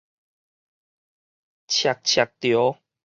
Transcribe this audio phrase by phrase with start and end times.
[1.67, 2.79] 嚓嚓趒